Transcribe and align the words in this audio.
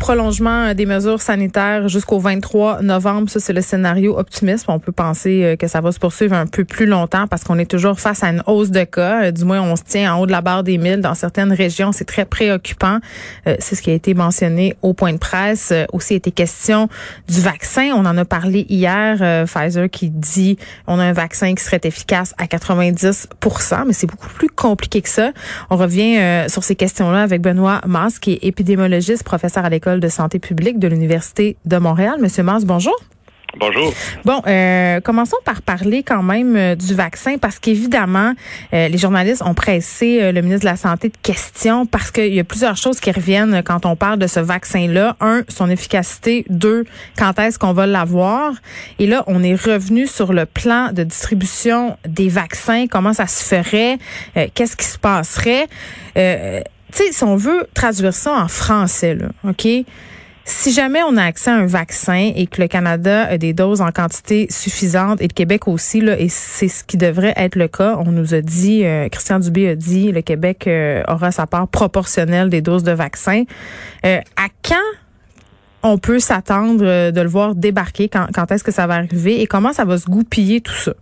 prolongement 0.00 0.74
des 0.74 0.86
mesures 0.86 1.20
sanitaires 1.20 1.86
jusqu'au 1.86 2.18
23 2.18 2.80
novembre. 2.82 3.28
Ça, 3.28 3.38
c'est 3.38 3.52
le 3.52 3.60
scénario 3.60 4.18
optimiste. 4.18 4.64
On 4.66 4.78
peut 4.78 4.92
penser 4.92 5.44
euh, 5.44 5.56
que 5.56 5.68
ça 5.68 5.82
va 5.82 5.92
se 5.92 5.98
poursuivre 5.98 6.34
un 6.34 6.46
peu 6.46 6.64
plus 6.64 6.86
longtemps 6.86 7.26
parce 7.28 7.44
qu'on 7.44 7.58
est 7.58 7.70
toujours 7.70 8.00
face 8.00 8.24
à 8.24 8.28
une 8.28 8.42
hausse 8.46 8.70
de 8.70 8.82
cas. 8.84 9.24
Euh, 9.24 9.30
du 9.30 9.44
moins, 9.44 9.60
on 9.60 9.76
se 9.76 9.82
tient 9.82 10.14
en 10.14 10.20
haut 10.20 10.26
de 10.26 10.32
la 10.32 10.40
barre 10.40 10.64
des 10.64 10.78
1000 10.78 11.02
dans 11.02 11.14
certaines 11.14 11.52
régions. 11.52 11.92
C'est 11.92 12.06
très 12.06 12.24
préoccupant. 12.24 12.98
Euh, 13.46 13.56
c'est 13.58 13.76
ce 13.76 13.82
qui 13.82 13.90
a 13.90 13.92
été 13.92 14.14
mentionné 14.14 14.74
au 14.80 14.94
point 14.94 15.12
de 15.12 15.18
presse. 15.18 15.72
Aussi, 15.92 16.14
a 16.14 16.16
été 16.16 16.30
question 16.30 16.88
du 17.28 17.40
vaccin. 17.42 17.90
On 17.94 18.06
en 18.06 18.16
a 18.16 18.24
parlé 18.24 18.64
hier. 18.70 19.18
Pfizer 19.46 19.90
qui 19.90 20.08
dit 20.08 20.56
on 20.86 20.98
a 20.98 21.04
un 21.04 21.12
vaccin 21.12 21.54
qui 21.54 21.62
serait 21.62 21.80
efficace 21.84 22.34
à 22.38 22.46
90% 22.46 23.84
mais 23.86 23.92
c'est 23.92 24.06
beaucoup 24.06 24.30
plus 24.30 24.48
compliqué 24.48 25.02
que 25.02 25.08
ça. 25.08 25.32
On 25.68 25.76
revient 25.76 26.46
sur 26.48 26.64
ces 26.64 26.74
questions-là 26.74 27.22
avec 27.22 27.42
Benoît 27.42 27.82
Mas, 27.86 28.18
qui 28.18 28.32
est 28.32 28.38
épidémiologiste, 28.42 29.24
professeur 29.24 29.64
à 29.64 29.68
l'école 29.68 29.89
de 29.98 30.08
santé 30.08 30.38
publique 30.38 30.78
de 30.78 30.86
l'Université 30.86 31.56
de 31.64 31.76
Montréal. 31.78 32.18
Monsieur 32.20 32.44
Mars, 32.44 32.64
bonjour. 32.64 32.94
Bonjour. 33.58 33.92
Bon, 34.24 34.42
euh, 34.46 35.00
commençons 35.00 35.36
par 35.44 35.62
parler 35.62 36.02
quand 36.04 36.22
même 36.22 36.56
euh, 36.56 36.74
du 36.76 36.94
vaccin 36.94 37.36
parce 37.36 37.58
qu'évidemment, 37.58 38.34
euh, 38.72 38.88
les 38.88 38.98
journalistes 38.98 39.42
ont 39.44 39.54
pressé 39.54 40.30
le 40.32 40.40
ministre 40.40 40.66
de 40.66 40.70
la 40.70 40.76
Santé 40.76 41.08
de 41.08 41.16
questions 41.20 41.84
parce 41.84 42.10
qu'il 42.10 42.32
y 42.32 42.38
a 42.38 42.44
plusieurs 42.44 42.76
choses 42.76 43.00
qui 43.00 43.10
reviennent 43.10 43.62
quand 43.64 43.86
on 43.86 43.96
parle 43.96 44.18
de 44.18 44.26
ce 44.26 44.40
vaccin-là. 44.40 45.16
Un, 45.20 45.42
son 45.48 45.68
efficacité. 45.68 46.44
Deux, 46.48 46.84
quand 47.18 47.38
est-ce 47.38 47.58
qu'on 47.58 47.72
va 47.72 47.86
l'avoir? 47.86 48.52
Et 48.98 49.06
là, 49.06 49.24
on 49.26 49.42
est 49.42 49.54
revenu 49.54 50.06
sur 50.06 50.32
le 50.32 50.46
plan 50.46 50.92
de 50.92 51.02
distribution 51.02 51.96
des 52.06 52.28
vaccins. 52.28 52.86
Comment 52.88 53.12
ça 53.12 53.26
se 53.26 53.44
ferait? 53.44 53.98
Qu'est-ce 54.54 54.76
qui 54.76 54.86
se 54.86 54.98
passerait? 54.98 55.66
Tu 56.92 57.04
sais, 57.04 57.12
si 57.12 57.24
on 57.24 57.36
veut 57.36 57.66
traduire 57.74 58.14
ça 58.14 58.34
en 58.34 58.48
français, 58.48 59.14
là, 59.14 59.28
OK? 59.44 59.66
Si 60.44 60.72
jamais 60.72 61.00
on 61.04 61.16
a 61.16 61.22
accès 61.22 61.50
à 61.50 61.54
un 61.54 61.66
vaccin 61.66 62.32
et 62.34 62.46
que 62.46 62.60
le 62.60 62.66
Canada 62.66 63.24
a 63.26 63.38
des 63.38 63.52
doses 63.52 63.80
en 63.80 63.92
quantité 63.92 64.48
suffisante 64.50 65.20
et 65.20 65.28
le 65.28 65.32
Québec 65.32 65.68
aussi, 65.68 66.00
là, 66.00 66.18
et 66.18 66.28
c'est 66.28 66.68
ce 66.68 66.82
qui 66.82 66.96
devrait 66.96 67.34
être 67.36 67.56
le 67.56 67.68
cas, 67.68 67.96
on 68.04 68.10
nous 68.10 68.34
a 68.34 68.40
dit, 68.40 68.84
euh, 68.84 69.08
Christian 69.08 69.38
Dubé 69.38 69.68
a 69.68 69.76
dit, 69.76 70.10
le 70.10 70.22
Québec 70.22 70.66
euh, 70.66 71.02
aura 71.08 71.30
sa 71.30 71.46
part 71.46 71.68
proportionnelle 71.68 72.48
des 72.48 72.62
doses 72.62 72.82
de 72.82 72.92
vaccins. 72.92 73.44
Euh, 74.04 74.18
à 74.36 74.48
quand 74.62 74.76
on 75.82 75.98
peut 75.98 76.18
s'attendre 76.18 77.10
de 77.10 77.20
le 77.20 77.28
voir 77.28 77.54
débarquer? 77.54 78.08
Quand, 78.08 78.26
quand 78.34 78.50
est-ce 78.50 78.64
que 78.64 78.72
ça 78.72 78.86
va 78.86 78.94
arriver? 78.94 79.40
Et 79.40 79.46
comment 79.46 79.72
ça 79.72 79.84
va 79.84 79.96
se 79.98 80.06
goupiller 80.06 80.60
tout 80.60 80.74
ça? 80.74 80.92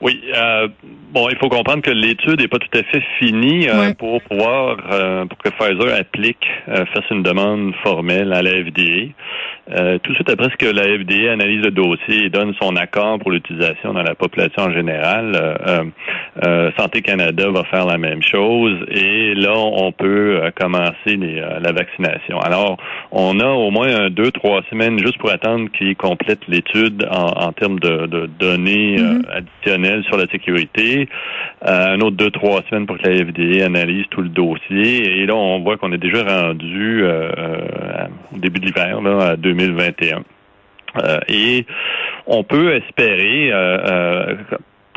Oui, 0.00 0.20
euh, 0.32 0.68
bon, 1.12 1.28
il 1.28 1.36
faut 1.38 1.48
comprendre 1.48 1.82
que 1.82 1.90
l'étude 1.90 2.40
n'est 2.40 2.48
pas 2.48 2.58
tout 2.58 2.78
à 2.78 2.82
fait 2.84 3.02
finie 3.18 3.68
euh, 3.68 3.92
pour 3.94 4.22
pouvoir, 4.22 4.76
euh, 4.92 5.26
pour 5.26 5.38
que 5.38 5.48
Pfizer 5.48 5.98
applique, 5.98 6.46
euh, 6.68 6.86
fasse 6.86 7.04
une 7.10 7.24
demande 7.24 7.74
formelle 7.82 8.32
à 8.32 8.42
la 8.42 8.50
FDA. 8.50 9.98
tout 9.98 10.10
de 10.10 10.14
suite 10.14 10.30
après 10.30 10.50
ce 10.50 10.56
que 10.56 10.66
la 10.66 10.84
FDA 10.84 11.32
analyse 11.32 11.62
le 11.62 11.72
dossier 11.72 12.26
et 12.26 12.30
donne 12.30 12.54
son 12.60 12.76
accord 12.76 13.18
pour 13.18 13.32
l'utilisation 13.32 13.92
dans 13.92 14.02
la 14.02 14.14
population 14.14 14.62
en 14.62 14.72
général, 14.72 15.58
Santé 16.78 17.02
Canada 17.02 17.50
va 17.50 17.64
faire 17.64 17.86
la 17.86 17.98
même 17.98 18.22
chose 18.22 18.76
et 18.90 19.34
là, 19.34 19.54
on 19.56 19.92
peut 19.92 20.40
commencer 20.54 21.16
les, 21.16 21.40
la 21.40 21.72
vaccination. 21.72 22.38
Alors, 22.40 22.76
on 23.10 23.40
a 23.40 23.46
au 23.46 23.70
moins 23.70 24.10
deux, 24.10 24.30
trois 24.30 24.62
semaines 24.70 24.98
juste 24.98 25.18
pour 25.18 25.30
attendre 25.30 25.68
qu'il 25.76 25.96
complète 25.96 26.40
l'étude 26.48 27.06
en, 27.10 27.46
en, 27.46 27.52
termes 27.52 27.78
de, 27.80 28.06
de 28.06 28.26
données 28.38 28.96
mm-hmm. 28.96 29.30
additionnelles 29.30 30.04
sur 30.04 30.16
la 30.16 30.26
sécurité. 30.26 31.08
Euh, 31.66 31.94
un 31.94 32.00
autre 32.00 32.16
deux, 32.16 32.30
trois 32.30 32.62
semaines 32.68 32.86
pour 32.86 32.98
que 32.98 33.08
la 33.08 33.16
FDA 33.16 33.66
analyse 33.66 34.04
tout 34.10 34.22
le 34.22 34.28
dossier. 34.28 35.20
Et 35.20 35.26
là, 35.26 35.34
on 35.34 35.60
voit 35.60 35.76
qu'on 35.76 35.92
est 35.92 35.98
déjà 35.98 36.22
rendu 36.22 37.02
euh, 37.02 37.30
euh, 37.36 38.06
au 38.34 38.38
début 38.38 38.60
de 38.60 38.66
l'hiver, 38.66 39.00
là, 39.00 39.30
à 39.30 39.36
2021. 39.36 40.22
et 41.28 41.66
on 42.26 42.44
peut 42.44 42.74
espérer 42.74 43.52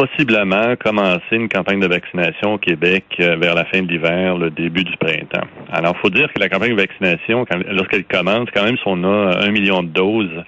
possiblement 0.01 0.75
commencer 0.83 1.21
une 1.33 1.47
campagne 1.47 1.79
de 1.79 1.85
vaccination 1.85 2.53
au 2.53 2.57
Québec 2.57 3.05
euh, 3.19 3.35
vers 3.35 3.53
la 3.53 3.65
fin 3.65 3.83
de 3.83 3.87
l'hiver, 3.87 4.35
le 4.35 4.49
début 4.49 4.83
du 4.83 4.97
printemps. 4.97 5.47
Alors, 5.71 5.95
faut 5.97 6.09
dire 6.09 6.27
que 6.33 6.39
la 6.39 6.49
campagne 6.49 6.71
de 6.71 6.81
vaccination, 6.81 7.45
lorsqu'elle 7.69 8.05
commence, 8.05 8.49
quand 8.51 8.63
même, 8.63 8.77
si 8.77 8.83
on 8.87 9.03
a 9.03 9.45
un 9.45 9.51
million 9.51 9.83
de 9.83 9.89
doses 9.89 10.43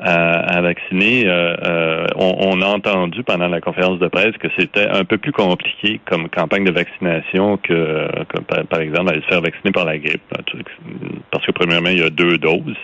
à, 0.00 0.60
vacciner, 0.60 1.22
euh, 1.26 2.06
on, 2.16 2.60
a 2.60 2.66
entendu 2.66 3.22
pendant 3.22 3.46
la 3.46 3.60
conférence 3.60 4.00
de 4.00 4.08
presse 4.08 4.36
que 4.38 4.48
c'était 4.58 4.88
un 4.88 5.04
peu 5.04 5.18
plus 5.18 5.32
compliqué 5.32 6.00
comme 6.04 6.28
campagne 6.28 6.64
de 6.64 6.72
vaccination 6.72 7.58
que, 7.58 8.08
par, 8.68 8.80
exemple, 8.80 9.10
aller 9.10 9.22
se 9.22 9.28
faire 9.28 9.40
vacciner 9.40 9.70
par 9.72 9.84
la 9.84 9.98
grippe. 9.98 10.22
Parce 11.30 11.46
que, 11.46 11.52
premièrement, 11.52 11.90
il 11.90 12.00
y 12.00 12.02
a 12.02 12.10
deux 12.10 12.38
doses. 12.38 12.76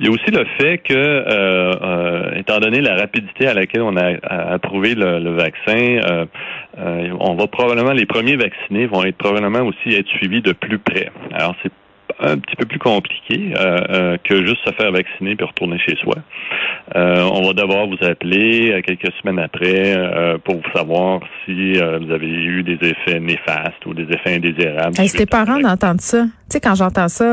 Il 0.00 0.06
y 0.06 0.08
a 0.08 0.12
aussi 0.12 0.30
le 0.30 0.44
fait 0.58 0.78
que, 0.78 0.92
euh, 0.94 2.34
étant 2.34 2.58
donné 2.58 2.80
la 2.80 2.96
rapidité 2.96 3.46
à 3.46 3.54
laquelle 3.54 3.82
on 3.82 3.96
a 3.96 4.16
approuvé 4.52 4.94
le, 4.94 5.20
le 5.20 5.30
vaccin, 5.30 5.76
euh, 5.76 6.26
euh, 6.78 7.08
on 7.20 7.34
va 7.34 7.46
probablement, 7.46 7.92
les 7.92 8.06
premiers 8.06 8.36
vaccinés 8.36 8.86
vont 8.86 9.04
être 9.04 9.16
probablement 9.16 9.60
aussi 9.60 9.94
être 9.94 10.08
suivis 10.08 10.42
de 10.42 10.52
plus 10.52 10.78
près. 10.78 11.10
Alors, 11.32 11.54
c'est 11.62 11.70
un 12.20 12.38
petit 12.38 12.56
peu 12.56 12.64
plus 12.64 12.78
compliqué 12.78 13.52
euh, 13.58 14.16
que 14.22 14.44
juste 14.46 14.64
se 14.64 14.72
faire 14.72 14.92
vacciner 14.92 15.34
puis 15.34 15.46
retourner 15.46 15.78
chez 15.78 15.96
soi. 15.96 16.14
on 16.94 17.42
va 17.42 17.52
devoir 17.54 17.86
vous 17.86 17.96
appeler 18.02 18.82
quelques 18.86 19.12
semaines 19.20 19.40
après 19.40 19.96
pour 20.44 20.60
savoir 20.74 21.20
si 21.44 21.72
vous 21.72 22.12
avez 22.12 22.28
eu 22.28 22.62
des 22.62 22.78
effets 22.88 23.18
néfastes 23.18 23.84
ou 23.86 23.94
des 23.94 24.04
effets 24.04 24.36
indésirables. 24.36 24.94
C'était 24.94 25.26
parent 25.26 25.58
d'entendre 25.58 26.00
ça. 26.00 26.22
Tu 26.22 26.30
sais, 26.50 26.60
quand 26.60 26.76
j'entends 26.76 27.08
ça, 27.08 27.24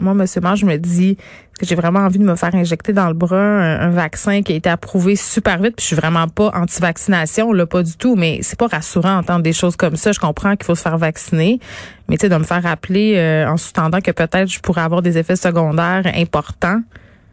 moi, 0.00 0.14
Monsieur 0.14 0.40
Mange, 0.40 0.60
je 0.60 0.66
me 0.66 0.76
dis 0.76 1.16
que 1.58 1.66
j'ai 1.66 1.74
vraiment 1.74 2.00
envie 2.00 2.18
de 2.18 2.24
me 2.24 2.36
faire 2.36 2.54
injecter 2.54 2.92
dans 2.92 3.08
le 3.08 3.14
bras 3.14 3.36
un, 3.36 3.90
vaccin 3.90 4.42
qui 4.42 4.52
a 4.52 4.56
été 4.56 4.68
approuvé 4.68 5.16
super 5.16 5.58
vite. 5.58 5.76
Puis 5.76 5.82
je 5.82 5.86
suis 5.86 5.96
vraiment 5.96 6.28
pas 6.28 6.50
anti-vaccination, 6.54 7.52
là, 7.52 7.66
pas 7.66 7.82
du 7.82 7.96
tout. 7.96 8.16
Mais 8.16 8.38
c'est 8.42 8.58
pas 8.58 8.66
rassurant 8.66 9.16
d'entendre 9.16 9.42
des 9.42 9.52
choses 9.52 9.76
comme 9.76 9.96
ça. 9.96 10.12
Je 10.12 10.20
comprends 10.20 10.56
qu'il 10.56 10.64
faut 10.64 10.74
se 10.74 10.82
faire 10.82 10.98
vacciner, 10.98 11.60
mais 12.08 12.16
tu 12.16 12.22
sais, 12.22 12.28
de 12.28 12.36
me 12.36 12.44
faire 12.44 12.62
rappeler 12.62 13.14
euh, 13.16 13.48
en 13.48 13.56
sous-tendant 13.56 14.00
que 14.00 14.10
peut-être 14.10 14.48
je 14.48 14.60
pourrais 14.60 14.82
avoir 14.82 15.02
des 15.02 15.18
effets 15.18 15.36
secondaires 15.36 16.04
importants, 16.14 16.80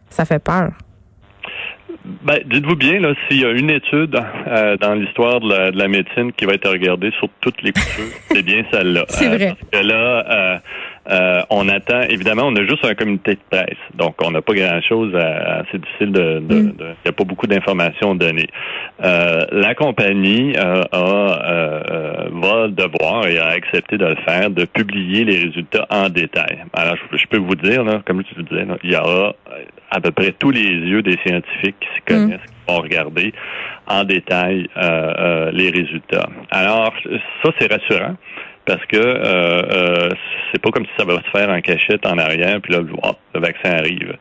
ça 0.10 0.26
fait 0.26 0.44
peur. 0.44 0.72
Ben, 2.24 2.40
dites-vous 2.46 2.76
bien, 2.76 3.00
là, 3.00 3.14
s'il 3.28 3.42
y 3.42 3.46
a 3.46 3.52
une 3.52 3.70
étude 3.70 4.18
euh, 4.48 4.76
dans 4.78 4.96
l'histoire 4.96 5.40
de 5.40 5.78
la, 5.78 5.88
médecine 5.88 6.31
qui 6.34 6.46
va 6.46 6.54
être 6.54 6.70
regardée 6.70 7.12
sur 7.20 7.30
toutes 7.42 7.62
les 7.62 7.72
coutures, 7.72 8.16
c'est 8.31 8.42
bien 8.42 8.64
celle-là. 8.72 9.06
C'est 9.08 9.28
vrai. 9.28 9.50
Euh, 9.50 9.54
parce 9.72 9.84
que 9.84 9.88
là, 9.88 10.62
euh, 11.09 11.41
on 11.50 11.67
attend, 11.67 12.01
évidemment, 12.01 12.44
on 12.45 12.56
a 12.56 12.62
juste 12.62 12.85
un 12.85 12.94
comité 12.94 13.34
de 13.34 13.39
presse, 13.50 13.78
donc 13.95 14.16
on 14.23 14.31
n'a 14.31 14.41
pas 14.41 14.53
grand-chose. 14.53 15.16
À, 15.16 15.63
c'est 15.72 15.81
difficile 15.81 16.12
de, 16.12 16.39
mm. 16.39 16.73
il 16.79 16.85
n'y 16.85 17.09
a 17.09 17.12
pas 17.12 17.23
beaucoup 17.23 17.47
d'informations 17.47 18.13
données. 18.13 18.47
Euh, 19.03 19.45
la 19.51 19.73
compagnie 19.73 20.53
euh, 20.57 20.84
a, 20.91 22.28
va 22.31 22.67
devoir 22.67 23.28
et 23.28 23.39
a 23.39 23.47
accepté 23.47 23.97
de 23.97 24.06
le 24.06 24.16
faire, 24.28 24.51
de 24.51 24.66
publier 24.66 25.25
les 25.25 25.39
résultats 25.39 25.88
en 25.89 26.09
détail. 26.09 26.63
Alors, 26.73 26.95
je, 27.12 27.25
peux 27.28 27.39
vous 27.39 27.56
dire, 27.56 27.83
là, 27.83 28.01
comme 28.06 28.22
je 28.29 28.35
vous 28.35 28.47
disais, 28.47 28.68
il 28.83 28.91
y 28.91 28.95
aura 28.95 29.33
à 29.89 30.00
peu 30.00 30.12
près 30.12 30.33
tous 30.33 30.51
les 30.51 30.62
yeux 30.62 31.01
des 31.01 31.18
scientifiques 31.25 31.79
qui 31.79 32.13
connaissent, 32.13 32.38
mm. 32.38 32.68
qui 32.68 32.73
vont 32.73 32.81
regarder 32.81 33.33
en 33.88 34.03
détail 34.03 34.68
les 35.51 35.69
résultats. 35.72 36.29
Alors, 36.51 36.94
ça, 37.44 37.50
c'est 37.59 37.73
rassurant 37.73 38.16
parce 38.66 38.86
que 38.86 38.98
euh, 38.98 39.62
euh, 39.72 40.10
c'est 40.52 40.62
pas 40.62 40.70
comme 40.70 40.86
si 40.86 40.92
ça 40.98 41.06
va 41.06 41.16
se 41.16 41.30
faire 41.32 41.50
en 41.50 41.60
cachette 41.62 42.06
en 42.06 42.18
arrière, 42.18 42.60
puis 42.62 42.74
là, 42.74 42.80
le 42.82 43.40
vaccin 43.40 43.72
arrive. 43.72 44.16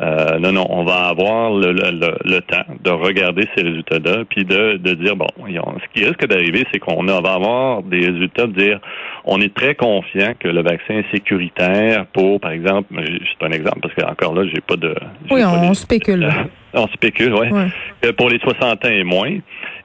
Euh, 0.00 0.38
non, 0.38 0.52
non, 0.52 0.66
on 0.68 0.84
va 0.84 1.08
avoir 1.08 1.52
le, 1.52 1.72
le, 1.72 2.40
temps 2.40 2.64
de 2.82 2.90
regarder 2.90 3.48
ces 3.56 3.62
résultats-là, 3.62 4.24
puis 4.28 4.44
de, 4.44 4.76
de 4.76 4.94
dire, 4.94 5.16
bon, 5.16 5.28
ce 5.38 5.92
qui 5.94 6.04
risque 6.04 6.26
d'arriver, 6.26 6.64
c'est 6.72 6.78
qu'on 6.78 7.02
va 7.04 7.32
avoir 7.32 7.82
des 7.82 8.06
résultats 8.06 8.46
de 8.46 8.52
dire, 8.52 8.80
on 9.24 9.40
est 9.40 9.54
très 9.54 9.74
confiant 9.74 10.34
que 10.38 10.48
le 10.48 10.62
vaccin 10.62 10.94
est 10.94 11.10
sécuritaire 11.12 12.06
pour, 12.12 12.40
par 12.40 12.50
exemple, 12.50 12.94
c'est 12.98 13.46
un 13.46 13.52
exemple, 13.52 13.80
parce 13.82 13.94
que 13.94 14.02
encore 14.02 14.34
là, 14.34 14.44
j'ai 14.52 14.60
pas 14.60 14.76
de... 14.76 14.94
Oui, 15.30 15.42
on, 15.44 15.74
spécule. 15.74 16.28
on 16.76 16.86
spécule, 16.88 17.34
oui. 17.34 17.48
Ouais. 17.50 18.12
Pour 18.12 18.28
les 18.28 18.38
60 18.38 18.84
ans 18.84 18.88
et 18.88 19.04
moins. 19.04 19.38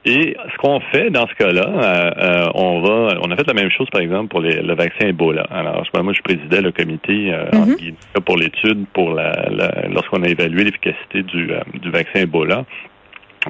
Et 0.04 0.36
ce 0.52 0.58
qu'on 0.58 0.80
fait 0.92 1.10
dans 1.10 1.28
ce 1.28 1.34
cas-là, 1.34 1.66
euh, 1.66 2.10
euh, 2.18 2.50
on 2.54 2.80
va, 2.80 3.18
on 3.22 3.30
a 3.30 3.36
fait 3.36 3.46
la 3.46 3.54
même 3.54 3.70
chose 3.70 3.88
par 3.90 4.00
exemple 4.00 4.28
pour 4.28 4.40
le 4.40 4.74
vaccin 4.74 5.06
Ebola. 5.06 5.46
Alors, 5.50 5.84
moi, 6.02 6.12
je 6.12 6.22
présidais 6.22 6.60
le 6.60 6.72
comité 6.72 7.32
euh, 7.32 7.48
mm-hmm. 7.52 8.20
pour 8.24 8.36
l'étude 8.36 8.84
pour 8.92 9.14
la, 9.14 9.32
lorsqu'on 9.88 10.22
a 10.24 10.28
évalué 10.28 10.64
l'efficacité 10.64 11.22
du, 11.22 11.50
du 11.74 11.90
vaccin 11.90 12.20
Ebola. 12.20 12.64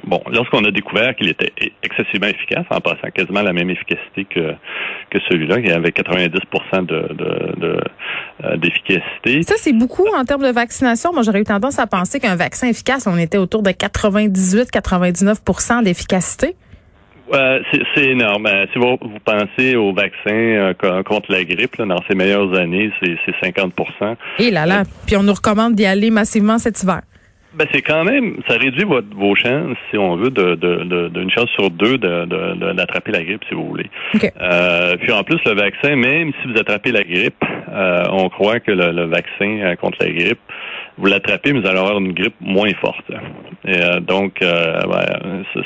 Bon, 0.05 0.21
lorsqu'on 0.31 0.63
a 0.63 0.71
découvert 0.71 1.15
qu'il 1.15 1.29
était 1.29 1.51
excessivement 1.81 2.27
efficace, 2.27 2.65
en 2.69 2.81
passant 2.81 3.09
quasiment 3.13 3.41
la 3.41 3.53
même 3.53 3.69
efficacité 3.69 4.25
que, 4.25 4.53
que 5.09 5.19
celui-là, 5.29 5.61
qui 5.61 5.71
avait 5.71 5.91
90 5.91 6.39
de, 6.81 7.79
euh, 8.43 8.57
d'efficacité. 8.57 9.43
Ça, 9.43 9.55
c'est 9.57 9.73
beaucoup 9.73 10.07
en 10.15 10.25
termes 10.25 10.43
de 10.43 10.51
vaccination. 10.51 11.13
Moi, 11.13 11.23
j'aurais 11.23 11.39
eu 11.41 11.45
tendance 11.45 11.79
à 11.79 11.87
penser 11.87 12.19
qu'un 12.19 12.35
vaccin 12.35 12.67
efficace, 12.67 13.07
on 13.07 13.17
était 13.17 13.37
autour 13.37 13.63
de 13.63 13.71
98-99% 13.71 15.83
d'efficacité. 15.83 16.55
Euh, 17.31 17.59
c'est 17.95 18.05
énorme. 18.05 18.47
Euh, 18.47 18.65
si 18.73 18.79
vous, 18.79 18.97
pensez 19.23 19.75
au 19.75 19.93
vaccin 19.93 20.31
euh, 20.31 20.73
contre 21.03 21.31
la 21.31 21.43
grippe, 21.43 21.77
dans 21.77 22.01
ses 22.09 22.15
meilleures 22.15 22.53
années, 22.53 22.91
c'est 23.01 23.17
50 23.41 23.73
Et 24.39 24.51
là 24.51 24.65
là, 24.65 24.83
puis 25.05 25.15
on 25.15 25.23
nous 25.23 25.33
recommande 25.33 25.75
d'y 25.75 25.85
aller 25.85 26.11
massivement 26.11 26.57
cet 26.57 26.83
hiver. 26.83 27.01
Ben 27.55 27.67
c'est 27.71 27.81
quand 27.81 28.03
même, 28.03 28.37
ça 28.47 28.57
réduit 28.57 28.83
votre, 28.83 29.07
vos 29.15 29.35
chances, 29.35 29.77
si 29.91 29.97
on 29.97 30.15
veut, 30.15 30.29
d'une 30.29 30.55
de, 30.55 31.09
de, 31.09 31.29
chance 31.29 31.49
sur 31.51 31.69
deux 31.69 31.97
d'attraper 31.97 33.11
la 33.11 33.23
grippe, 33.23 33.43
si 33.47 33.55
vous 33.55 33.67
voulez. 33.67 33.89
puis 34.13 35.11
en 35.11 35.23
plus, 35.23 35.39
le 35.45 35.53
vaccin, 35.53 35.95
même 35.95 36.31
si 36.41 36.51
vous 36.51 36.59
attrapez 36.59 36.91
la 36.91 37.03
grippe, 37.03 37.43
on 38.09 38.29
croit 38.29 38.59
que 38.59 38.71
le 38.71 39.05
vaccin 39.05 39.75
contre 39.79 39.97
la 40.01 40.11
grippe 40.11 40.39
vous 40.97 41.07
l'attrapez, 41.07 41.53
mais 41.53 41.61
vous 41.61 41.67
allez 41.67 41.79
avoir 41.79 41.97
une 41.97 42.13
grippe 42.13 42.35
moins 42.39 42.71
forte. 42.79 43.09
Et, 43.65 43.77
euh, 43.77 43.99
donc, 43.99 44.41
euh, 44.41 44.79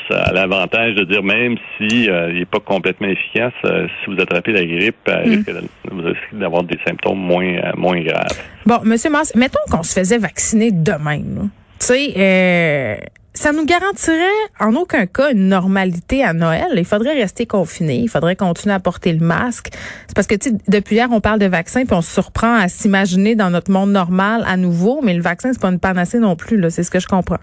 ça, 0.09 0.19
a 0.19 0.33
l'avantage 0.33 0.95
de 0.95 1.03
dire 1.03 1.23
même 1.23 1.57
si 1.77 2.09
euh, 2.09 2.31
il 2.31 2.39
n'est 2.39 2.45
pas 2.45 2.59
complètement 2.59 3.07
efficace, 3.07 3.53
si 3.63 4.11
vous 4.11 4.19
attrapez 4.21 4.53
la 4.53 4.65
grippe, 4.65 5.07
mm. 5.07 5.43
vous 5.91 6.01
risquez 6.01 6.19
d'avoir 6.33 6.63
des 6.63 6.77
symptômes 6.87 7.19
moins 7.19 7.73
moins 7.75 7.99
graves. 8.01 8.41
Bon, 8.65 8.79
Monsieur 8.83 9.09
Mars, 9.09 9.33
mettons 9.35 9.59
qu'on 9.69 9.83
se 9.83 9.99
faisait 9.99 10.17
vacciner 10.17 10.71
demain. 10.71 11.49
Tu 11.79 11.85
sais, 11.85 12.99
ça 13.37 13.53
nous 13.53 13.65
garantirait 13.65 14.25
en 14.59 14.73
aucun 14.75 15.05
cas 15.05 15.31
une 15.31 15.47
normalité 15.47 16.23
à 16.23 16.33
Noël. 16.33 16.67
Il 16.75 16.85
faudrait 16.85 17.13
rester 17.13 17.45
confiné, 17.45 17.97
il 17.97 18.09
faudrait 18.09 18.35
continuer 18.35 18.73
à 18.73 18.79
porter 18.79 19.13
le 19.13 19.23
masque. 19.23 19.67
C'est 20.07 20.15
parce 20.15 20.25
que 20.25 20.35
tu 20.35 20.53
depuis 20.67 20.95
hier 20.95 21.07
on 21.11 21.21
parle 21.21 21.39
de 21.39 21.45
vaccin 21.45 21.85
puis 21.85 21.95
on 21.95 22.01
se 22.01 22.11
surprend 22.11 22.55
à 22.55 22.67
s'imaginer 22.67 23.35
dans 23.35 23.51
notre 23.51 23.71
monde 23.71 23.91
normal 23.91 24.43
à 24.47 24.57
nouveau, 24.57 25.01
mais 25.03 25.13
le 25.13 25.21
vaccin 25.21 25.53
c'est 25.53 25.61
pas 25.61 25.69
une 25.69 25.79
panacée 25.79 26.17
non 26.17 26.35
plus 26.35 26.57
là, 26.57 26.71
c'est 26.71 26.83
ce 26.83 26.89
que 26.89 26.99
je 26.99 27.07
comprends. 27.07 27.37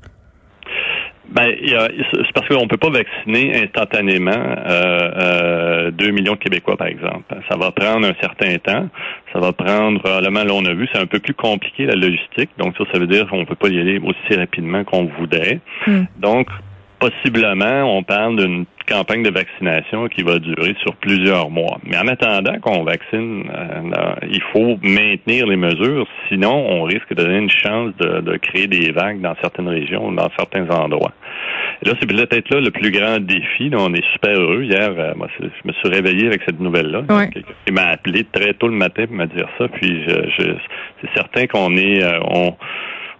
Ben, 1.34 1.48
c'est 1.58 2.32
parce 2.32 2.46
qu'on 2.48 2.62
ne 2.62 2.68
peut 2.68 2.76
pas 2.76 2.90
vacciner 2.90 3.64
instantanément 3.64 4.30
euh, 4.30 5.90
2 5.90 6.06
euh, 6.06 6.12
millions 6.12 6.34
de 6.34 6.38
Québécois, 6.38 6.76
par 6.76 6.86
exemple. 6.86 7.34
Ça 7.50 7.56
va 7.56 7.72
prendre 7.72 8.06
un 8.06 8.14
certain 8.20 8.56
temps. 8.58 8.88
Ça 9.34 9.40
va 9.40 9.52
prendre, 9.52 10.00
probablement, 10.00 10.44
là, 10.44 10.54
on 10.54 10.64
a 10.64 10.74
vu, 10.74 10.88
c'est 10.92 11.00
un 11.00 11.06
peu 11.06 11.18
plus 11.18 11.34
compliqué, 11.34 11.86
la 11.86 11.96
logistique. 11.96 12.50
Donc, 12.56 12.76
ça, 12.78 12.84
ça 12.92 13.00
veut 13.00 13.08
dire 13.08 13.28
qu'on 13.28 13.40
ne 13.40 13.44
peut 13.44 13.56
pas 13.56 13.68
y 13.68 13.80
aller 13.80 13.98
aussi 13.98 14.38
rapidement 14.38 14.84
qu'on 14.84 15.06
voudrait. 15.18 15.58
Hmm. 15.88 16.04
Donc, 16.18 16.46
possiblement, 16.98 17.96
on 17.96 18.02
parle 18.02 18.36
d'une 18.36 18.66
campagne 18.86 19.22
de 19.22 19.30
vaccination 19.30 20.08
qui 20.08 20.22
va 20.22 20.38
durer 20.38 20.74
sur 20.82 20.94
plusieurs 20.96 21.50
mois. 21.50 21.78
Mais 21.84 21.96
en 21.96 22.06
attendant 22.08 22.58
qu'on 22.60 22.84
vaccine, 22.84 23.44
euh, 23.50 24.14
il 24.30 24.42
faut 24.52 24.78
maintenir 24.82 25.46
les 25.46 25.56
mesures, 25.56 26.06
sinon 26.28 26.52
on 26.52 26.82
risque 26.82 27.08
de 27.10 27.22
donner 27.22 27.38
une 27.38 27.50
chance 27.50 27.92
de, 27.98 28.36
créer 28.36 28.66
des 28.66 28.92
vagues 28.92 29.20
dans 29.20 29.34
certaines 29.40 29.68
régions, 29.68 30.12
dans 30.12 30.28
certains 30.36 30.68
endroits. 30.70 31.12
Et 31.82 31.88
là, 31.88 31.94
c'est 31.98 32.06
peut-être 32.06 32.50
là 32.50 32.60
le 32.60 32.70
plus 32.70 32.90
grand 32.90 33.18
défi. 33.20 33.70
on 33.72 33.92
est 33.94 34.04
super 34.12 34.38
heureux. 34.38 34.62
Hier, 34.62 34.90
euh, 34.96 35.14
moi, 35.16 35.28
je 35.38 35.46
me 35.64 35.72
suis 35.72 35.88
réveillé 35.88 36.26
avec 36.26 36.42
cette 36.46 36.60
nouvelle-là. 36.60 37.02
Il 37.66 37.72
m'a 37.72 37.88
appelé 37.88 38.24
très 38.24 38.54
tôt 38.54 38.68
le 38.68 38.74
matin 38.74 39.06
pour 39.06 39.16
me 39.16 39.26
dire 39.26 39.48
ça. 39.58 39.68
Puis, 39.68 40.04
je, 40.06 40.54
c'est 41.00 41.10
certain 41.14 41.46
qu'on 41.46 41.76
est, 41.76 42.02
euh, 42.02 42.20
on, 42.22 42.54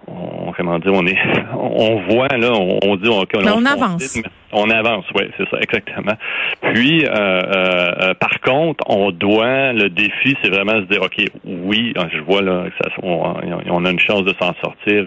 on, 0.07 0.53
comment 0.57 0.79
dire, 0.79 0.93
on 0.93 1.07
est, 1.07 1.19
on 1.55 2.01
voit 2.09 2.29
là, 2.29 2.53
on, 2.53 2.97
dit, 2.97 3.09
on, 3.09 3.25
on 3.35 3.65
avance. 3.67 4.19
On 4.57 4.71
avance, 4.71 5.05
oui, 5.17 5.25
c'est 5.37 5.49
ça, 5.51 5.59
exactement. 5.61 6.15
Puis, 6.63 7.05
euh, 7.05 7.11
euh, 7.11 7.93
euh, 8.03 8.15
par 8.15 8.41
contre, 8.41 8.85
on 8.89 9.11
doit, 9.11 9.73
le 9.73 9.89
défi, 9.91 10.37
c'est 10.43 10.49
vraiment 10.49 10.81
se 10.81 10.87
dire, 10.87 11.03
OK, 11.03 11.17
oui, 11.45 11.93
je 12.13 12.21
vois 12.21 12.41
là, 12.41 12.67
ça, 12.81 12.89
on, 13.03 13.85
a 13.85 13.91
une 13.91 13.99
chance 13.99 14.23
de 14.23 14.33
s'en 14.41 14.55
sortir 14.63 15.07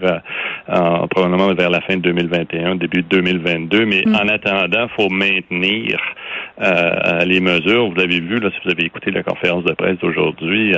probablement 1.10 1.54
vers 1.54 1.70
la 1.70 1.80
fin 1.82 1.96
de 1.96 2.02
2021, 2.02 2.76
début 2.76 3.04
de 3.04 3.08
2022, 3.08 3.86
mais 3.86 4.04
mm. 4.06 4.16
en 4.16 4.28
attendant, 4.28 4.88
faut 4.98 5.10
maintenir 5.10 5.98
les 7.26 7.40
mesures. 7.40 7.90
Vous 7.90 8.02
avez 8.02 8.20
vu, 8.20 8.40
là, 8.40 8.50
si 8.52 8.58
vous 8.66 8.72
avez 8.72 8.86
écouté 8.86 9.12
la 9.12 9.24
conférence 9.24 9.64
de 9.64 9.74
presse 9.74 9.98
d'aujourd'hui, 10.00 10.74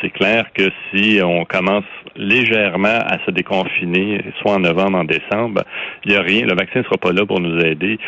c'est 0.00 0.10
clair 0.10 0.46
que 0.52 0.64
si 0.92 1.20
on 1.22 1.44
commence 1.44 1.84
légèrement 2.16 2.88
à 2.88 3.18
se 3.24 3.30
déconfiner, 3.30 4.20
soit 4.40 4.54
en 4.54 4.60
novembre, 4.60 4.98
en 4.98 5.04
décembre, 5.04 5.62
il 6.04 6.12
n'y 6.12 6.16
a 6.16 6.22
rien. 6.22 6.46
Le 6.46 6.54
vaccin 6.54 6.80
ne 6.80 6.84
sera 6.84 6.96
pas 6.96 7.12
là 7.12 7.24
pour 7.24 7.40
nous 7.40 7.60
aider. 7.60 7.98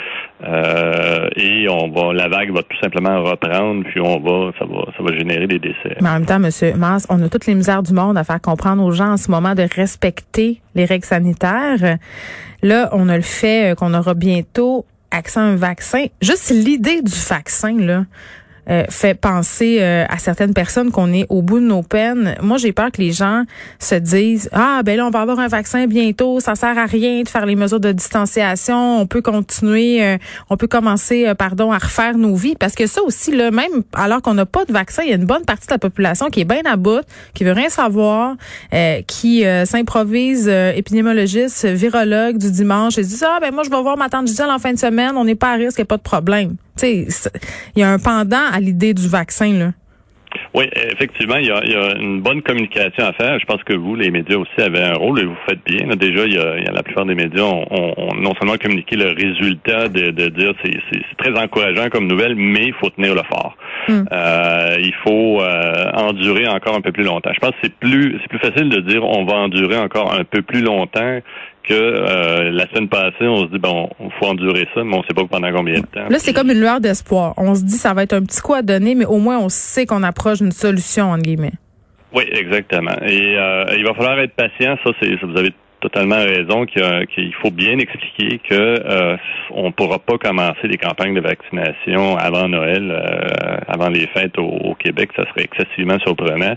Euh, 0.45 1.29
et 1.37 1.69
on 1.69 1.89
va, 1.91 2.13
la 2.13 2.29
vague 2.29 2.53
va 2.53 2.63
tout 2.63 2.77
simplement 2.81 3.23
reprendre, 3.23 3.85
puis 3.85 4.01
on 4.01 4.19
va, 4.19 4.53
ça 4.59 4.65
va, 4.65 4.87
ça 4.97 5.03
va 5.03 5.17
générer 5.17 5.47
des 5.47 5.59
décès. 5.59 5.97
Mais 6.01 6.09
en 6.09 6.15
même 6.15 6.27
temps, 6.27 6.41
Monsieur 6.41 6.75
Mars, 6.75 7.07
on 7.11 7.23
a 7.23 7.29
toutes 7.29 7.47
les 7.47 7.55
misères 7.55 7.83
du 7.83 7.93
monde 7.93 8.19
à 8.19 8.25
faire 8.25 8.41
comprendre 8.41 8.83
aux 8.83 8.91
gens 8.91 9.13
en 9.13 9.17
ce 9.17 9.31
moment 9.31 9.55
de 9.55 9.67
respecter 9.75 10.61
les 10.75 10.85
règles 10.85 11.05
sanitaires. 11.05 11.99
Là, 12.63 12.89
on 12.93 13.09
a 13.09 13.17
le 13.17 13.23
fait 13.23 13.77
qu'on 13.77 13.95
aura 13.95 14.15
bientôt 14.15 14.85
accès 15.13 15.41
à 15.41 15.45
un 15.45 15.57
vaccin. 15.57 16.07
Juste 16.21 16.51
l'idée 16.51 17.03
du 17.03 17.13
vaccin, 17.29 17.77
là. 17.79 18.05
Euh, 18.71 18.85
fait 18.89 19.15
penser 19.15 19.79
euh, 19.81 20.05
à 20.09 20.19
certaines 20.19 20.55
personnes 20.55 20.93
qu'on 20.93 21.13
est 21.13 21.27
au 21.31 21.43
bout 21.43 21.59
de 21.59 21.65
nos 21.65 21.83
peines. 21.83 22.37
Moi, 22.41 22.59
j'ai 22.59 22.71
peur 22.71 22.93
que 22.93 23.03
les 23.03 23.11
gens 23.11 23.43
se 23.81 23.97
disent 23.97 24.49
ah 24.53 24.83
ben 24.85 24.97
là 24.97 25.05
on 25.05 25.11
va 25.11 25.21
avoir 25.21 25.41
un 25.41 25.49
vaccin 25.49 25.89
bientôt, 25.89 26.39
ça 26.39 26.55
sert 26.55 26.79
à 26.79 26.87
rien 26.87 27.23
de 27.23 27.29
faire 27.29 27.45
les 27.45 27.57
mesures 27.57 27.81
de 27.81 27.91
distanciation, 27.91 29.01
on 29.01 29.07
peut 29.09 29.21
continuer, 29.21 30.05
euh, 30.05 30.17
on 30.49 30.57
peut 30.57 30.69
commencer 30.69 31.33
pardon 31.37 31.73
à 31.73 31.79
refaire 31.79 32.17
nos 32.17 32.37
vies 32.37 32.55
parce 32.55 32.77
que 32.77 32.87
ça 32.87 33.03
aussi 33.03 33.35
là 33.35 33.51
même 33.51 33.83
alors 33.95 34.23
qu'on 34.23 34.35
n'a 34.35 34.47
pas 34.47 34.65
de 34.65 34.73
vaccin, 34.73 35.03
il 35.03 35.11
y 35.11 35.13
a 35.13 35.17
une 35.17 35.25
bonne 35.25 35.45
partie 35.45 35.67
de 35.67 35.73
la 35.73 35.79
population 35.79 36.31
qui 36.31 36.43
est 36.43 36.45
bien 36.45 36.63
à 36.65 36.77
bout, 36.77 37.05
qui 37.35 37.43
veut 37.43 37.53
rien 37.53 37.69
savoir, 37.69 38.37
qui 39.09 39.45
s'improvise 39.65 40.47
épidémiologiste, 40.49 41.67
virologue 41.67 42.39
du 42.39 42.53
dimanche 42.53 42.97
et 42.97 43.03
dit 43.03 43.19
ah 43.25 43.39
ben 43.41 43.53
moi 43.53 43.65
je 43.65 43.71
vais 43.71 43.83
voir 43.83 43.97
ma 43.97 44.09
tante 44.09 44.29
Gisèle 44.29 44.51
en 44.51 44.61
fin 44.61 44.73
de 44.73 44.79
semaine, 44.79 45.17
on 45.17 45.25
n'est 45.25 45.35
pas 45.35 45.51
à 45.51 45.55
risque, 45.55 45.79
n'y 45.79 45.83
a 45.83 45.87
pas 45.87 45.97
de 45.97 46.03
problème. 46.03 46.55
Tu 46.77 47.11
sais, 47.11 47.31
il 47.77 47.81
y 47.81 47.83
a 47.83 47.91
un 47.91 47.99
pendant 47.99 48.47
à 48.53 48.61
l'idée 48.61 48.95
du 48.95 49.09
vaccin, 49.09 49.53
là. 49.53 49.73
Oui, 50.55 50.65
effectivement, 50.75 51.37
il 51.37 51.47
y, 51.47 51.51
a, 51.51 51.97
une 51.99 52.21
bonne 52.21 52.43
communication 52.43 53.05
à 53.05 53.13
faire. 53.13 53.39
Je 53.39 53.45
pense 53.47 53.63
que 53.65 53.75
vous, 53.75 53.97
les 53.97 54.11
médias 54.11 54.37
aussi, 54.37 54.61
avez 54.61 54.83
un 54.83 54.95
rôle 54.95 55.21
et 55.21 55.25
vous 55.25 55.37
faites 55.49 55.61
bien. 55.65 55.87
déjà, 55.97 56.27
il 56.27 56.35
y, 56.35 56.39
a, 56.39 56.73
la 56.73 56.83
plupart 56.83 57.07
des 57.07 57.15
médias 57.15 57.43
ont, 57.43 58.15
non 58.17 58.35
seulement 58.39 58.57
communiqué 58.57 58.97
le 58.97 59.13
résultat 59.13 59.89
de, 59.89 60.11
de 60.11 60.29
dire 60.29 60.53
c'est, 60.63 60.79
c'est, 60.93 61.17
très 61.17 61.39
encourageant 61.39 61.89
comme 61.89 62.07
nouvelle, 62.07 62.35
mais 62.35 62.67
il 62.67 62.75
faut 62.75 62.91
tenir 62.91 63.15
le 63.15 63.23
fort. 63.23 63.57
Hmm. 63.89 64.05
Euh, 64.13 64.77
il 64.79 64.95
faut 65.03 65.41
euh, 65.41 65.91
endurer 65.95 66.47
encore 66.49 66.77
un 66.77 66.81
peu 66.81 66.93
plus 66.93 67.05
longtemps. 67.05 67.31
Je 67.35 67.41
pense 67.41 67.53
que 67.53 67.57
c'est 67.63 67.75
plus 67.75 68.19
c'est 68.21 68.29
plus 68.29 68.39
facile 68.39 68.69
de 68.69 68.81
dire 68.81 69.05
on 69.05 69.25
va 69.25 69.35
endurer 69.35 69.79
encore 69.79 70.15
un 70.15 70.25
peu 70.25 70.43
plus 70.43 70.63
longtemps 70.63 71.21
que 71.65 71.75
euh, 71.75 72.51
la 72.51 72.67
semaine 72.69 72.89
passée, 72.89 73.27
on 73.27 73.45
se 73.45 73.51
dit 73.51 73.59
bon, 73.59 73.89
il 74.01 74.11
faut 74.19 74.27
endurer 74.27 74.67
ça, 74.75 74.83
mais 74.85 74.95
on 74.95 74.99
ne 74.99 75.05
sait 75.05 75.15
pas 75.15 75.25
pendant 75.25 75.53
combien 75.53 75.81
de 75.81 75.87
temps. 75.87 76.09
Là, 76.09 76.19
c'est 76.19 76.33
comme 76.33 76.51
une 76.51 76.61
lueur 76.61 76.81
d'espoir. 76.81 77.35
On 77.37 77.55
se 77.55 77.65
dit 77.65 77.77
ça 77.77 77.95
va 77.95 78.03
être 78.03 78.13
un 78.13 78.23
petit 78.23 78.41
coup 78.41 78.55
à 78.55 78.63
donner, 78.63 78.95
mais 78.95 79.05
au 79.05 79.19
moins 79.19 79.39
on 79.39 79.49
sait 79.49 79.87
qu'on 79.87 80.03
approche 80.03 80.39
d'une 80.39 80.53
solution 80.53 81.11
entre 81.11 81.23
guillemets. 81.23 81.53
Oui, 82.15 82.25
exactement. 82.31 82.95
Et 83.07 83.39
euh, 83.39 83.75
il 83.77 83.85
va 83.85 83.95
falloir 83.95 84.19
être 84.21 84.35
patient. 84.35 84.77
Ça, 84.85 84.91
c'est 85.01 85.15
vous 85.23 85.39
avez 85.39 85.53
totalement 85.83 86.17
raison 86.25 86.65
qu'il 86.65 87.35
faut 87.43 87.51
bien 87.51 87.79
expliquer 87.79 88.39
que 88.49 88.55
euh, 88.55 89.17
on 89.51 89.73
pourra 89.73 89.99
pas 89.99 90.17
commencer 90.17 90.69
des 90.69 90.79
campagnes 90.79 91.15
de 91.15 91.21
vaccination 91.21 92.17
avant 92.17 92.49
Noël, 92.49 92.91
euh, 92.91 93.57
avant 93.67 93.89
les 93.89 94.07
fêtes 94.07 94.39
au, 94.39 94.75
Québec, 94.77 95.11
ça 95.15 95.25
serait 95.31 95.45
excessivement 95.45 95.99
surprenant. 95.99 96.57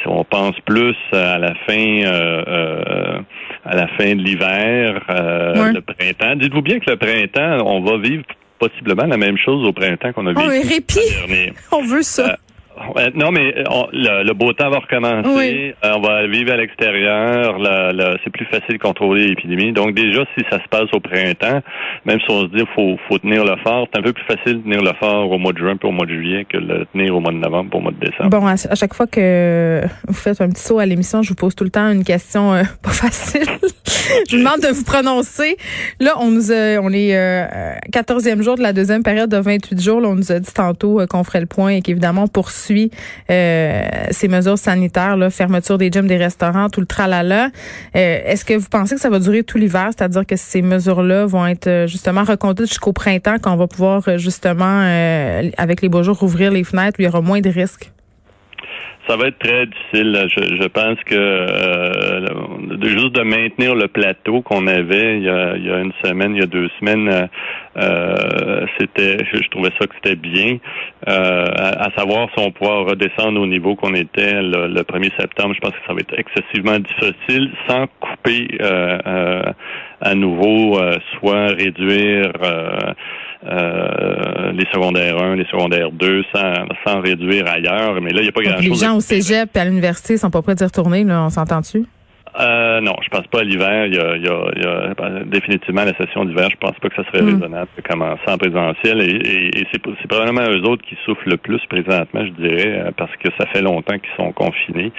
Si 0.00 0.08
on 0.08 0.24
pense 0.24 0.58
plus 0.66 0.96
à 1.12 1.38
la 1.38 1.54
fin 1.66 2.02
euh, 2.04 3.18
à 3.64 3.76
la 3.76 3.86
fin 3.88 4.14
de 4.14 4.22
l'hiver, 4.22 5.00
le 5.08 5.80
printemps, 5.80 6.36
dites-vous 6.36 6.62
bien 6.62 6.78
que 6.80 6.90
le 6.90 6.96
printemps, 6.96 7.64
on 7.66 7.80
va 7.80 7.98
vivre 7.98 8.24
possiblement 8.58 9.06
la 9.06 9.16
même 9.16 9.38
chose 9.38 9.66
au 9.66 9.72
printemps 9.72 10.12
qu'on 10.12 10.26
a 10.26 10.32
oh, 10.32 10.48
vécu. 10.48 10.68
répit. 10.68 11.54
on 11.72 11.82
veut 11.82 12.02
ça 12.02 12.36
non, 13.14 13.30
mais 13.30 13.54
euh, 13.56 13.62
le, 14.22 14.32
beau 14.32 14.52
temps 14.52 14.70
va 14.70 14.78
recommencer. 14.78 15.74
Euh, 15.84 15.92
on 15.96 16.00
va 16.00 16.26
vivre 16.26 16.52
à 16.52 16.56
l'extérieur. 16.56 17.58
C'est 18.24 18.30
plus 18.30 18.44
facile 18.46 18.74
de 18.74 18.82
contrôler 18.82 19.28
l'épidémie. 19.28 19.72
Donc 19.72 19.94
déjà, 19.94 20.24
si 20.36 20.44
ça 20.50 20.58
se 20.62 20.68
passe 20.68 20.88
au 20.92 21.00
printemps, 21.00 21.60
même 22.04 22.20
si 22.20 22.26
on 22.28 22.42
se 22.42 22.56
dit 22.56 22.64
faut 22.74 22.96
faut 23.08 23.18
tenir 23.18 23.44
le 23.44 23.56
fort, 23.62 23.88
c'est 23.92 23.98
un 23.98 24.02
peu 24.02 24.12
plus 24.12 24.24
facile 24.24 24.58
de 24.58 24.62
tenir 24.62 24.82
le 24.82 24.92
fort 25.00 25.30
au 25.30 25.38
mois 25.38 25.52
de 25.52 25.58
juin 25.58 25.76
puis 25.76 25.88
au 25.88 25.92
mois 25.92 26.06
de 26.06 26.12
juillet 26.12 26.44
que 26.44 26.58
de 26.58 26.66
le 26.66 26.86
tenir 26.92 27.16
au 27.16 27.20
mois 27.20 27.32
de 27.32 27.38
novembre 27.38 27.70
pour 27.70 27.80
au 27.80 27.82
mois 27.82 27.92
de 27.92 28.06
décembre. 28.06 28.30
Bon, 28.30 28.46
à, 28.46 28.56
chaque 28.56 28.94
fois 28.94 29.06
que 29.06 29.82
vous 30.06 30.14
faites 30.14 30.40
un 30.40 30.48
petit 30.48 30.62
saut 30.62 30.78
à 30.78 30.86
l'émission, 30.86 31.22
je 31.22 31.30
vous 31.30 31.34
pose 31.34 31.54
tout 31.54 31.64
le 31.64 31.70
temps 31.70 31.90
une 31.90 32.04
question 32.04 32.52
euh, 32.52 32.62
pas 32.82 32.90
facile. 32.90 33.46
je 34.28 34.36
vous 34.36 34.42
demande 34.42 34.60
de 34.60 34.68
vous 34.68 34.84
prononcer. 34.84 35.56
Là, 36.00 36.14
on 36.20 36.30
nous 36.30 36.52
a, 36.52 36.78
on 36.80 36.92
est 36.92 37.12
14e 37.90 38.42
jour 38.42 38.56
de 38.56 38.62
la 38.62 38.72
deuxième 38.72 39.02
période 39.02 39.30
de 39.30 39.38
28 39.38 39.80
jours. 39.80 40.00
Là, 40.00 40.08
on 40.08 40.16
nous 40.16 40.32
a 40.32 40.38
dit 40.38 40.52
tantôt 40.52 41.00
qu'on 41.08 41.24
ferait 41.24 41.40
le 41.40 41.46
point 41.46 41.70
et 41.70 41.82
qu'évidemment 41.82 42.26
pour 42.28 42.50
poursuit 42.66 42.90
ces 43.28 44.28
mesures 44.28 44.58
sanitaires, 44.58 45.16
fermeture 45.30 45.78
des 45.78 45.90
gyms, 45.90 46.06
des 46.06 46.16
restaurants, 46.16 46.68
tout 46.68 46.80
le 46.80 46.86
tralala. 46.86 47.50
Est-ce 47.94 48.44
que 48.44 48.54
vous 48.54 48.68
pensez 48.68 48.96
que 48.96 49.00
ça 49.00 49.10
va 49.10 49.18
durer 49.18 49.42
tout 49.42 49.58
l'hiver, 49.58 49.90
c'est-à-dire 49.96 50.26
que 50.26 50.36
ces 50.36 50.62
mesures-là 50.62 51.26
vont 51.26 51.46
être 51.46 51.86
justement 51.86 52.24
reconduites 52.24 52.68
jusqu'au 52.68 52.92
printemps, 52.92 53.38
qu'on 53.38 53.56
va 53.56 53.66
pouvoir 53.66 54.18
justement, 54.18 54.80
avec 55.56 55.82
les 55.82 55.88
beaux 55.88 56.02
jours, 56.02 56.22
ouvrir 56.22 56.50
les 56.50 56.64
fenêtres, 56.64 56.98
où 56.98 57.02
il 57.02 57.04
y 57.04 57.08
aura 57.08 57.20
moins 57.20 57.40
de 57.40 57.50
risques? 57.50 57.92
Ça 59.08 59.16
va 59.16 59.28
être 59.28 59.38
très 59.38 59.66
difficile. 59.66 60.28
Je, 60.36 60.56
je 60.60 60.68
pense 60.68 60.98
que 61.04 61.14
euh, 61.14 62.26
juste 62.82 63.12
de 63.12 63.22
maintenir 63.22 63.76
le 63.76 63.86
plateau 63.86 64.42
qu'on 64.42 64.66
avait 64.66 65.18
il 65.18 65.22
y, 65.22 65.28
a, 65.28 65.56
il 65.56 65.64
y, 65.64 65.70
a, 65.70 65.78
une 65.78 65.92
semaine, 66.04 66.34
il 66.34 66.40
y 66.40 66.42
a 66.42 66.46
deux 66.46 66.68
semaines, 66.80 67.08
euh, 67.08 67.26
euh 67.76 68.66
c'était, 68.78 69.18
je, 69.32 69.48
trouvais 69.48 69.70
ça 69.78 69.86
que 69.86 69.94
c'était 70.02 70.16
bien. 70.16 70.58
Euh, 71.08 71.46
à, 71.56 71.88
savoir 71.96 72.28
si 72.36 72.44
on 72.44 72.50
pourra 72.50 72.80
redescendre 72.80 73.40
au 73.40 73.46
niveau 73.46 73.76
qu'on 73.76 73.94
était 73.94 74.42
le, 74.42 74.82
1er 74.82 75.12
septembre, 75.18 75.54
je 75.54 75.60
pense 75.60 75.70
que 75.70 75.86
ça 75.86 75.94
va 75.94 76.00
être 76.00 76.18
excessivement 76.18 76.78
difficile 76.78 77.52
sans 77.68 77.86
couper 78.00 78.48
à 80.00 80.14
nouveau, 80.14 80.78
soit 81.18 81.48
réduire 81.48 82.32
euh, 83.48 84.52
les 84.52 84.64
secondaires 84.72 85.22
1, 85.22 85.36
les 85.36 85.44
secondaires 85.44 85.92
2, 85.92 86.24
sans, 86.34 86.52
sans 86.84 87.00
réduire 87.00 87.46
ailleurs. 87.46 88.00
Mais 88.00 88.10
là, 88.10 88.20
il 88.20 88.22
n'y 88.22 88.28
a 88.28 88.32
pas 88.32 88.42
grand-chose. 88.42 88.68
Les 88.68 88.74
gens 88.74 88.96
au 88.96 89.00
cégep 89.00 89.54
et 89.54 89.60
à 89.60 89.64
l'université 89.64 90.16
sont 90.16 90.30
pas 90.30 90.42
prêts 90.42 90.54
d'y 90.54 90.64
retourner, 90.64 91.04
là, 91.04 91.24
on 91.24 91.30
s'entend-tu? 91.30 91.84
Euh, 92.38 92.80
non, 92.80 92.94
je 93.02 93.08
pense 93.08 93.26
pas 93.28 93.40
à 93.40 93.44
l'hiver. 93.44 93.86
Il 93.86 93.94
y 93.94 93.98
a, 93.98 94.16
il 94.16 94.24
y 94.24 94.28
a, 94.28 94.44
il 94.56 94.62
y 94.62 94.66
a 94.66 94.94
ben, 94.94 95.24
définitivement 95.26 95.84
la 95.84 95.96
session 95.96 96.24
d'hiver. 96.24 96.48
Je 96.50 96.56
pense 96.56 96.76
pas 96.80 96.88
que 96.88 96.96
ça 96.96 97.04
serait 97.10 97.22
mm. 97.22 97.34
raisonnable 97.34 97.68
de 97.76 97.82
commencer 97.82 98.22
en 98.26 98.38
présentiel. 98.38 99.00
Et, 99.00 99.14
et, 99.14 99.60
et 99.60 99.66
c'est, 99.72 99.80
probablement 100.08 100.42
eux 100.50 100.62
autres 100.68 100.84
qui 100.84 100.96
souffrent 101.04 101.26
le 101.26 101.36
plus 101.36 101.60
présentement, 101.68 102.24
je 102.24 102.42
dirais, 102.42 102.84
euh, 102.86 102.90
parce 102.96 103.12
que 103.16 103.28
ça 103.38 103.46
fait 103.46 103.62
longtemps 103.62 103.98
qu'ils 103.98 104.16
sont 104.16 104.32
confinés. 104.32 104.92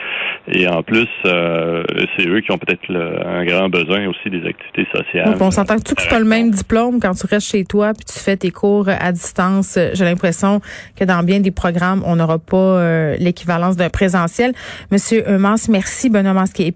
Et 0.51 0.67
en 0.67 0.81
plus, 0.81 1.07
euh, 1.25 1.83
c'est 2.17 2.27
eux 2.27 2.41
qui 2.41 2.51
ont 2.51 2.57
peut-être 2.57 2.91
un 2.91 3.45
grand 3.45 3.69
besoin 3.69 4.07
aussi 4.07 4.29
des 4.29 4.45
activités 4.47 4.87
sociales. 4.95 5.35
on 5.39 5.51
s'entend 5.51 5.77
que 5.77 5.83
tu 5.83 6.07
pas 6.07 6.19
le 6.19 6.25
même 6.25 6.51
diplôme 6.51 6.99
quand 7.01 7.13
tu 7.13 7.25
restes 7.27 7.51
chez 7.51 7.65
toi 7.65 7.91
puis 7.93 8.05
tu 8.05 8.19
fais 8.19 8.37
tes 8.37 8.51
cours 8.51 8.87
à 8.87 9.11
distance? 9.11 9.77
J'ai 9.93 10.05
l'impression 10.05 10.61
que 10.97 11.03
dans 11.03 11.21
bien 11.23 11.39
des 11.39 11.51
programmes, 11.51 12.01
on 12.05 12.15
n'aura 12.15 12.39
pas 12.39 12.57
euh, 12.57 13.15
l'équivalence 13.19 13.75
d'un 13.75 13.89
présentiel. 13.89 14.53
Monsieur 14.91 15.23
Mans, 15.37 15.55
merci. 15.69 16.09
Benoît 16.09 16.33
Mans, 16.33 16.45
qui 16.45 16.63
est 16.63 16.67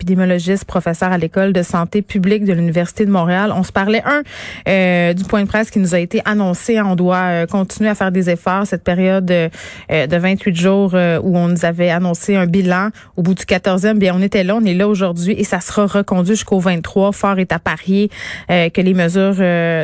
professeur 0.65 1.11
à 1.11 1.17
l'école 1.17 1.53
de 1.53 1.63
santé 1.63 2.01
publique 2.01 2.45
de 2.45 2.53
l'Université 2.53 3.05
de 3.05 3.11
Montréal. 3.11 3.53
On 3.55 3.63
se 3.63 3.71
parlait, 3.71 4.03
un, 4.05 4.21
euh, 4.67 5.13
du 5.13 5.23
point 5.23 5.43
de 5.43 5.47
presse 5.47 5.69
qui 5.71 5.79
nous 5.79 5.95
a 5.95 5.99
été 5.99 6.21
annoncé. 6.25 6.79
On 6.81 6.95
doit 6.95 7.17
euh, 7.17 7.45
continuer 7.45 7.89
à 7.89 7.95
faire 7.95 8.11
des 8.11 8.29
efforts 8.29 8.67
cette 8.67 8.83
période 8.83 9.29
euh, 9.31 9.49
de 9.89 10.17
28 10.17 10.55
jours 10.55 10.93
où 10.93 11.37
on 11.37 11.47
nous 11.47 11.65
avait 11.65 11.89
annoncé 11.89 12.35
un 12.35 12.45
bilan 12.45 12.89
au 13.17 13.21
bout 13.21 13.33
du 13.33 13.43
14e. 13.43 13.97
Bien, 13.97 14.15
on 14.15 14.21
était 14.21 14.43
là, 14.43 14.55
on 14.55 14.65
est 14.65 14.73
là 14.73 14.87
aujourd'hui 14.87 15.35
et 15.37 15.43
ça 15.43 15.59
sera 15.59 15.85
reconduit 15.85 16.35
jusqu'au 16.35 16.59
23. 16.59 17.11
Fort 17.11 17.39
est 17.39 17.51
à 17.51 17.59
parier 17.59 18.09
que 18.49 18.81
les 18.81 18.93
mesures 18.93 19.35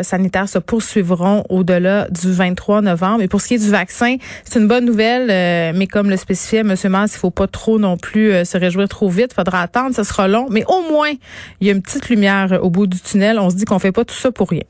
sanitaires 0.03 0.50
se 0.50 0.59
poursuivront 0.59 1.43
au-delà 1.50 2.07
du 2.09 2.31
23 2.31 2.81
novembre. 2.81 3.21
Et 3.21 3.27
pour 3.27 3.41
ce 3.41 3.47
qui 3.47 3.55
est 3.55 3.63
du 3.63 3.69
vaccin, 3.69 4.17
c'est 4.43 4.59
une 4.59 4.67
bonne 4.67 4.86
nouvelle, 4.86 5.75
mais 5.75 5.88
comme 5.88 6.09
le 6.09 6.17
spécifiait 6.17 6.59
M. 6.59 6.75
Mars, 6.89 7.13
il 7.15 7.19
faut 7.19 7.31
pas 7.31 7.47
trop 7.47 7.79
non 7.79 7.97
plus 7.97 8.45
se 8.45 8.57
réjouir 8.57 8.88
trop 8.88 9.09
vite. 9.09 9.33
Faudra 9.33 9.62
attendre, 9.62 9.95
ce 9.95 10.03
sera 10.03 10.27
long 10.27 10.47
mais 10.57 10.65
au 10.67 10.81
moins, 10.89 11.11
il 11.61 11.67
y 11.67 11.69
a 11.69 11.73
une 11.73 11.83
petite 11.83 12.09
lumière 12.09 12.59
au 12.63 12.71
bout 12.71 12.87
du 12.87 12.99
tunnel. 12.99 13.37
On 13.37 13.51
se 13.51 13.55
dit 13.55 13.65
qu'on 13.65 13.77
fait 13.77 13.91
pas 13.91 14.03
tout 14.03 14.15
ça 14.15 14.31
pour 14.31 14.49
rien. 14.49 14.63